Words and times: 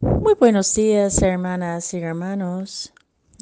Muy 0.00 0.34
buenos 0.34 0.74
días, 0.74 1.22
hermanas 1.22 1.94
y 1.94 2.00
hermanos. 2.00 2.92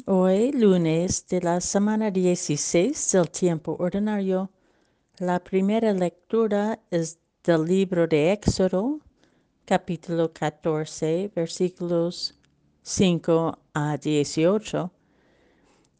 Hoy, 0.05 0.53
lunes 0.53 1.27
de 1.27 1.41
la 1.41 1.59
semana 1.59 2.11
16 2.11 3.11
del 3.11 3.29
tiempo 3.29 3.75
ordinario, 3.77 4.49
la 5.17 5.43
primera 5.43 5.91
lectura 5.91 6.79
es 6.91 7.19
del 7.43 7.65
libro 7.65 8.07
de 8.07 8.31
Éxodo, 8.31 8.99
capítulo 9.65 10.31
14, 10.31 11.29
versículos 11.35 12.39
5 12.83 13.59
a 13.73 13.97
18. 13.97 14.91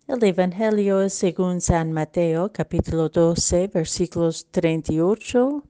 El 0.08 0.24
Evangelio 0.24 1.02
es 1.02 1.16
según 1.16 1.60
San 1.60 1.92
Mateo, 1.92 2.50
capítulo 2.54 3.10
12, 3.10 3.68
versículos 3.68 4.48
38 4.52 5.64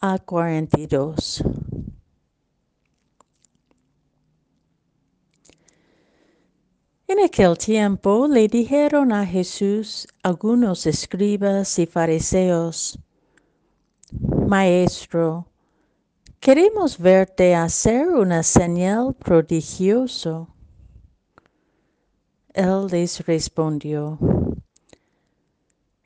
a 0.00 0.18
42. 0.18 1.44
En 7.10 7.20
aquel 7.20 7.56
tiempo 7.56 8.28
le 8.28 8.48
dijeron 8.48 9.12
a 9.12 9.24
Jesús 9.24 10.06
algunos 10.22 10.84
escribas 10.84 11.78
y 11.78 11.86
fariseos, 11.86 12.98
Maestro, 14.46 15.46
queremos 16.38 16.98
verte 16.98 17.54
hacer 17.54 18.10
una 18.10 18.42
señal 18.42 19.14
prodigioso. 19.14 20.48
Él 22.52 22.88
les 22.90 23.24
respondió, 23.24 24.18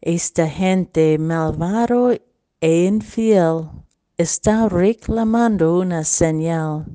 Esta 0.01 0.49
gente 0.49 1.19
malvado 1.19 2.13
e 2.61 2.87
infiel 2.87 3.69
está 4.17 4.69
reclamando 4.69 5.81
una 5.81 6.05
señal 6.05 6.87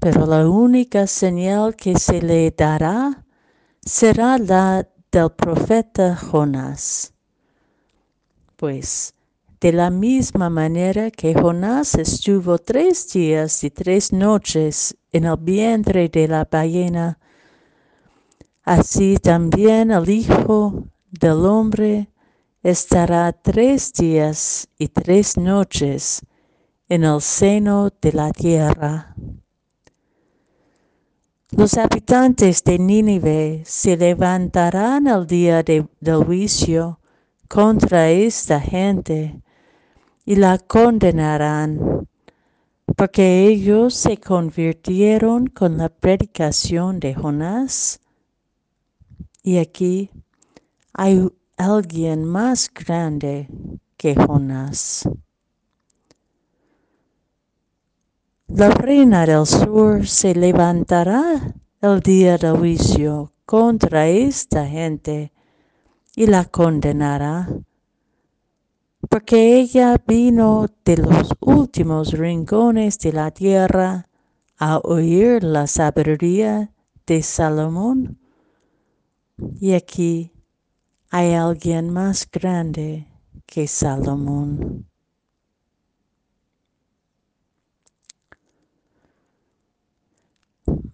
pero 0.00 0.26
la 0.26 0.48
única 0.48 1.06
señal 1.06 1.76
que 1.76 1.98
se 1.98 2.20
le 2.22 2.50
dará 2.50 3.24
será 3.84 4.38
la 4.38 4.88
del 5.12 5.30
profeta 5.30 6.16
Jonás. 6.16 7.12
Pues 8.56 9.14
de 9.60 9.72
la 9.72 9.90
misma 9.90 10.50
manera 10.50 11.10
que 11.10 11.34
Jonás 11.34 11.94
estuvo 11.94 12.58
tres 12.58 13.12
días 13.12 13.64
y 13.64 13.70
tres 13.70 14.12
noches 14.12 14.96
en 15.12 15.24
el 15.24 15.36
vientre 15.36 16.08
de 16.08 16.28
la 16.28 16.44
ballena, 16.44 17.18
así 18.62 19.16
también 19.16 19.90
el 19.90 20.08
Hijo 20.08 20.84
del 21.10 21.46
Hombre 21.46 22.10
estará 22.62 23.32
tres 23.32 23.92
días 23.92 24.68
y 24.78 24.88
tres 24.88 25.36
noches 25.36 26.22
en 26.88 27.04
el 27.04 27.20
seno 27.20 27.90
de 28.02 28.12
la 28.12 28.32
tierra. 28.32 29.14
Los 31.56 31.78
habitantes 31.78 32.64
de 32.64 32.80
Nínive 32.80 33.62
se 33.64 33.96
levantarán 33.96 35.06
al 35.06 35.24
día 35.24 35.62
del 35.62 35.86
juicio 36.24 36.98
contra 37.48 38.10
esta 38.10 38.60
gente 38.60 39.40
y 40.24 40.34
la 40.34 40.58
condenarán, 40.58 42.08
porque 42.96 43.46
ellos 43.46 43.94
se 43.94 44.16
convirtieron 44.16 45.46
con 45.46 45.78
la 45.78 45.90
predicación 45.90 46.98
de 46.98 47.14
Jonás. 47.14 48.00
Y 49.44 49.58
aquí 49.58 50.10
hay 50.92 51.28
alguien 51.56 52.24
más 52.24 52.68
grande 52.68 53.48
que 53.96 54.16
Jonás. 54.16 55.08
La 58.56 58.70
reina 58.70 59.26
del 59.26 59.46
sur 59.46 60.06
se 60.06 60.32
levantará 60.32 61.56
el 61.80 61.98
día 61.98 62.38
del 62.38 62.56
juicio 62.56 63.32
contra 63.44 64.06
esta 64.06 64.64
gente 64.64 65.32
y 66.14 66.26
la 66.26 66.44
condenará, 66.44 67.48
porque 69.10 69.58
ella 69.58 69.96
vino 70.06 70.68
de 70.84 70.98
los 70.98 71.30
últimos 71.40 72.12
rincones 72.12 73.00
de 73.00 73.12
la 73.12 73.32
tierra 73.32 74.08
a 74.56 74.78
oír 74.78 75.42
la 75.42 75.66
sabiduría 75.66 76.70
de 77.08 77.24
Salomón. 77.24 78.20
Y 79.58 79.72
aquí 79.72 80.30
hay 81.10 81.34
alguien 81.34 81.90
más 81.90 82.30
grande 82.30 83.08
que 83.46 83.66
Salomón. 83.66 84.86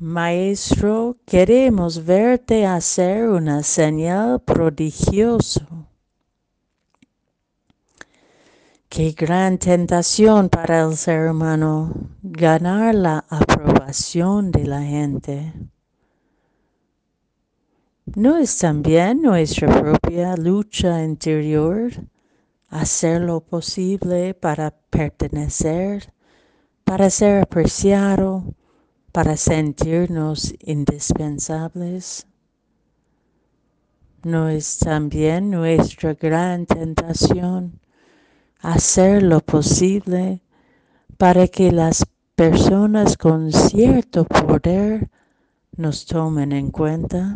Maestro, 0.02 1.18
queremos 1.26 2.06
verte 2.06 2.64
hacer 2.64 3.28
una 3.28 3.62
señal 3.62 4.40
prodigiosa. 4.40 5.66
Qué 8.88 9.12
gran 9.12 9.58
tentación 9.58 10.48
para 10.48 10.84
el 10.84 10.96
ser 10.96 11.30
humano 11.30 11.92
ganar 12.22 12.94
la 12.94 13.26
aprobación 13.28 14.50
de 14.50 14.66
la 14.66 14.80
gente. 14.80 15.52
¿No 18.06 18.38
es 18.38 18.56
también 18.56 19.20
nuestra 19.20 19.68
propia 19.82 20.34
lucha 20.34 21.04
interior 21.04 21.90
hacer 22.70 23.20
lo 23.20 23.42
posible 23.42 24.32
para 24.32 24.70
pertenecer, 24.70 26.10
para 26.84 27.10
ser 27.10 27.42
apreciado, 27.42 28.54
para 29.12 29.36
sentirnos 29.36 30.54
indispensables? 30.60 32.26
¿No 34.22 34.48
es 34.48 34.78
también 34.78 35.50
nuestra 35.50 36.14
gran 36.14 36.66
tentación 36.66 37.80
hacer 38.60 39.22
lo 39.22 39.40
posible 39.40 40.42
para 41.16 41.48
que 41.48 41.72
las 41.72 42.04
personas 42.34 43.16
con 43.16 43.50
cierto 43.50 44.24
poder 44.24 45.10
nos 45.76 46.04
tomen 46.04 46.52
en 46.52 46.70
cuenta? 46.70 47.34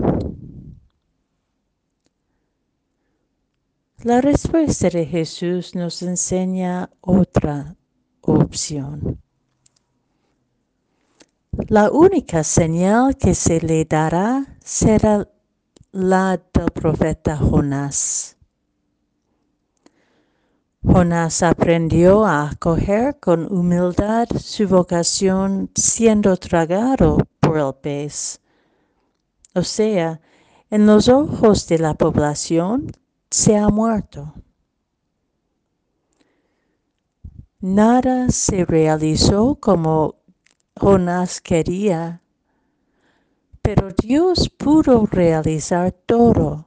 La 4.03 4.21
respuesta 4.21 4.91
de 4.91 5.07
Jesús 5.07 5.75
nos 5.75 6.03
enseña 6.03 6.91
otra 7.01 7.75
opción. 8.21 9.24
La 11.69 11.91
única 11.91 12.45
señal 12.45 13.17
que 13.17 13.35
se 13.35 13.59
le 13.59 13.87
dará 13.87 14.45
será 14.63 15.27
la 15.93 16.39
del 16.53 16.71
profeta 16.73 17.39
Jonás. 17.39 18.37
Jonás 20.83 21.43
aprendió 21.43 22.27
a 22.27 22.51
acoger 22.51 23.19
con 23.19 23.51
humildad 23.51 24.29
su 24.39 24.69
vocación 24.69 25.71
siendo 25.75 26.37
tragado 26.37 27.17
por 27.41 27.57
el 27.57 27.73
pez. 27.81 28.43
O 29.55 29.63
sea, 29.63 30.21
en 30.69 30.87
los 30.87 31.09
ojos 31.09 31.67
de 31.67 31.79
la 31.79 31.95
población 31.95 32.93
se 33.31 33.57
ha 33.57 33.71
muerto. 33.71 34.35
Nada 37.61 38.29
se 38.29 38.67
realizó 38.67 39.55
como 39.55 40.24
Jonás 40.77 41.41
quería, 41.41 42.21
pero 43.63 43.91
Dios 43.93 44.51
pudo 44.51 45.07
realizar 45.07 45.93
todo 45.93 46.65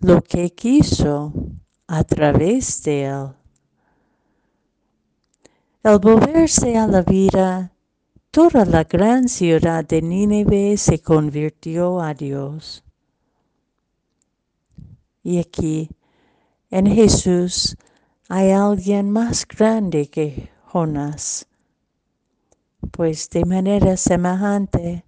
lo 0.00 0.22
que 0.22 0.50
quiso 0.50 1.32
a 1.86 2.02
través 2.02 2.82
de 2.82 3.04
él. 3.04 3.28
Al 5.84 6.00
volverse 6.00 6.76
a 6.76 6.88
la 6.88 7.02
vida, 7.02 7.72
toda 8.32 8.64
la 8.64 8.82
gran 8.82 9.28
ciudad 9.28 9.84
de 9.84 10.02
Nínive 10.02 10.76
se 10.76 10.98
convirtió 10.98 12.00
a 12.00 12.12
Dios. 12.12 12.82
Y 15.22 15.38
aquí, 15.38 15.88
en 16.70 16.86
Jesús, 16.86 17.76
hay 18.28 18.50
alguien 18.50 19.12
más 19.12 19.46
grande 19.46 20.10
que 20.10 20.50
Jonás 20.64 21.46
pues 22.90 23.28
de 23.30 23.44
manera 23.44 23.96
semejante, 23.96 25.04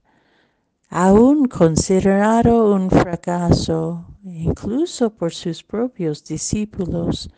aún 0.91 1.47
considerado 1.47 2.75
un 2.75 2.91
fracaso, 2.91 4.07
incluso 4.25 5.11
por 5.11 5.33
sus 5.33 5.63
propios 5.63 6.25
discípulos, 6.25 7.31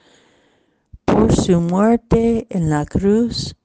por 1.04 1.34
su 1.34 1.60
muerte 1.60 2.46
en 2.50 2.70
la 2.70 2.84
cruz, 2.86 3.56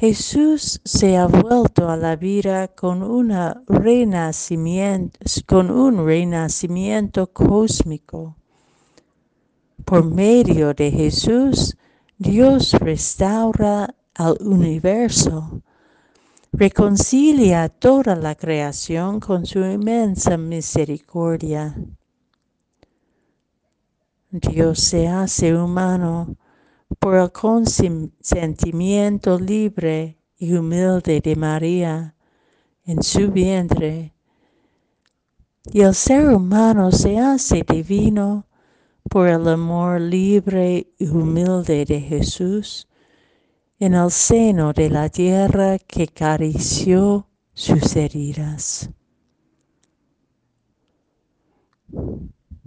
Jesús 0.00 0.80
se 0.84 1.16
ha 1.16 1.26
vuelto 1.26 1.88
a 1.88 1.96
la 1.96 2.14
vida 2.14 2.68
con, 2.68 3.02
una 3.02 3.64
renacimiento, 3.66 5.18
con 5.44 5.72
un 5.72 6.06
renacimiento 6.06 7.32
cósmico. 7.32 8.36
Por 9.84 10.04
medio 10.04 10.72
de 10.72 10.92
Jesús, 10.92 11.76
Dios 12.16 12.74
restaura 12.74 13.92
al 14.18 14.36
universo 14.40 15.62
reconcilia 16.52 17.68
toda 17.68 18.16
la 18.16 18.34
creación 18.34 19.20
con 19.20 19.46
su 19.46 19.60
inmensa 19.60 20.36
misericordia. 20.36 21.76
Dios 24.30 24.80
se 24.80 25.06
hace 25.06 25.54
humano 25.54 26.36
por 26.98 27.14
el 27.14 27.30
consentimiento 27.30 29.38
libre 29.38 30.18
y 30.36 30.52
humilde 30.52 31.20
de 31.20 31.36
María 31.36 32.16
en 32.86 33.04
su 33.04 33.30
vientre. 33.30 34.14
Y 35.72 35.82
el 35.82 35.94
ser 35.94 36.30
humano 36.30 36.90
se 36.90 37.20
hace 37.20 37.62
divino 37.62 38.46
por 39.08 39.28
el 39.28 39.46
amor 39.46 40.00
libre 40.00 40.88
y 40.98 41.06
humilde 41.06 41.84
de 41.84 42.00
Jesús 42.00 42.87
en 43.80 43.94
el 43.94 44.10
seno 44.10 44.72
de 44.72 44.90
la 44.90 45.08
tierra 45.08 45.78
que 45.78 46.04
acarició 46.04 47.28
sus 47.54 47.94
heridas. 47.94 48.90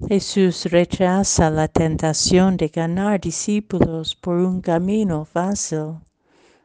Jesús 0.07 0.65
rechaza 0.65 1.49
la 1.49 1.67
tentación 1.67 2.57
de 2.57 2.69
ganar 2.69 3.19
discípulos 3.19 4.15
por 4.15 4.37
un 4.37 4.61
camino 4.61 5.25
fácil, 5.25 5.99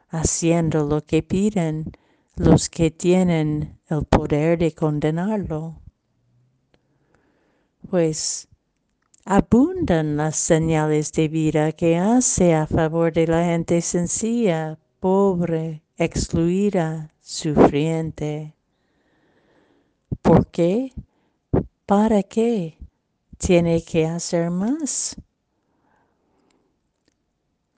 haciendo 0.08 0.86
lo 0.86 1.04
que 1.04 1.22
piden 1.22 1.92
los 2.36 2.68
que 2.68 2.90
tienen 2.90 3.78
el 3.88 4.04
poder 4.04 4.58
de 4.58 4.72
condenarlo. 4.72 5.80
Pues 7.90 8.48
abundan 9.28 10.16
las 10.16 10.36
señales 10.36 11.10
de 11.12 11.26
vida 11.26 11.72
que 11.72 11.96
hace 11.96 12.54
a 12.54 12.68
favor 12.68 13.12
de 13.12 13.26
la 13.26 13.44
gente 13.44 13.80
sencilla, 13.80 14.78
pobre, 15.00 15.82
excluida, 15.96 17.12
sufriente. 17.20 18.54
¿Por 20.22 20.46
qué? 20.46 20.92
¿Para 21.86 22.22
qué? 22.22 22.78
Tiene 23.36 23.82
que 23.82 24.06
hacer 24.06 24.50
más. 24.50 25.16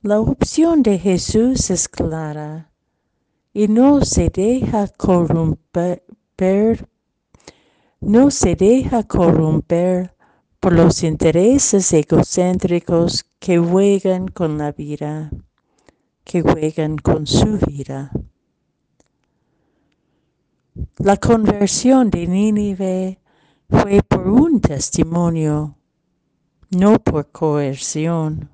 La 0.03 0.21
opción 0.21 0.83
de 0.83 0.99
Jesús 0.99 1.71
es 1.71 1.89
clara 1.89 2.71
y 3.55 3.69
no 3.69 4.05
se 4.05 4.29
deja 4.29 4.87
corromper, 4.89 6.05
no 8.01 8.31
se 8.31 8.55
deja 8.55 9.03
corromper 9.03 10.18
por 10.61 10.73
los 10.73 11.05
intereses 11.05 11.93
egocéntricos 11.93 13.25
que 13.39 13.59
juegan 13.59 14.27
con 14.29 14.59
la 14.59 14.73
vida, 14.73 15.31
que 16.25 16.43
juegan 16.43 16.97
con 16.97 17.27
su 17.27 17.59
vida. 17.59 18.11
La 20.99 21.17
conversión 21.17 22.11
de 22.11 22.27
Nínive 22.27 23.19
fue 23.69 24.03
por 24.03 24.29
un 24.29 24.61
testimonio, 24.61 25.77
no 26.71 26.99
por 26.99 27.31
coerción. 27.31 28.51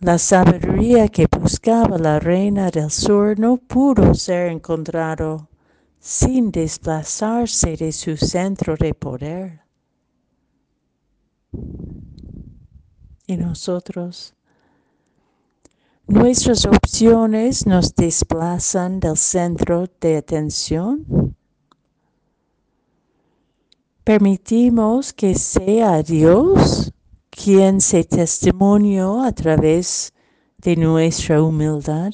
La 0.00 0.18
sabiduría 0.18 1.08
que 1.08 1.26
buscaba 1.30 1.98
la 1.98 2.18
reina 2.18 2.70
del 2.70 2.90
sur 2.90 3.38
no 3.38 3.56
pudo 3.56 4.14
ser 4.14 4.50
encontrado 4.50 5.48
sin 5.98 6.50
desplazarse 6.50 7.76
de 7.76 7.90
su 7.92 8.16
centro 8.16 8.76
de 8.76 8.92
poder. 8.92 9.63
Y 13.26 13.36
nosotros. 13.36 14.34
Nuestras 16.06 16.66
opciones 16.66 17.66
nos 17.66 17.94
desplazan 17.94 19.00
del 19.00 19.16
centro 19.16 19.86
de 20.00 20.18
atención. 20.18 21.34
Permitimos 24.04 25.14
que 25.14 25.34
sea 25.34 26.02
Dios 26.02 26.92
quien 27.30 27.80
se 27.80 28.04
testimonio 28.04 29.22
a 29.22 29.32
través 29.32 30.12
de 30.58 30.76
nuestra 30.76 31.42
humildad. 31.42 32.12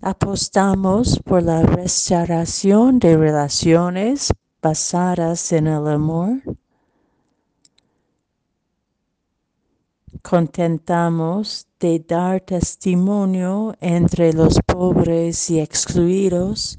Apostamos 0.00 1.20
por 1.22 1.42
la 1.42 1.62
restauración 1.62 2.98
de 2.98 3.16
relaciones 3.16 4.32
basadas 4.60 5.52
en 5.52 5.66
el 5.66 5.86
amor. 5.88 6.42
Contentamos 10.22 11.66
de 11.78 12.00
dar 12.00 12.40
testimonio 12.40 13.74
entre 13.80 14.32
los 14.32 14.58
pobres 14.66 15.48
y 15.50 15.60
excluidos 15.60 16.78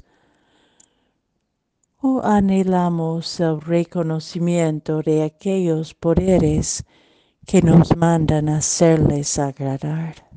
o 2.02 2.22
anhelamos 2.22 3.40
el 3.40 3.60
reconocimiento 3.60 5.02
de 5.02 5.22
aquellos 5.22 5.94
poderes 5.94 6.84
que 7.46 7.60
nos 7.62 7.96
mandan 7.96 8.48
hacerles 8.48 9.38
agradar. 9.38 10.29